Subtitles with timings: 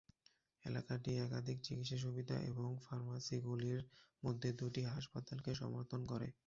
[0.63, 3.79] এলাকাটি একাধিক চিকিৎসা সুবিধা এবং ফার্মাসিগুলির
[4.23, 6.27] মধ্যে দুটি হাসপাতালকে সমর্থন করে।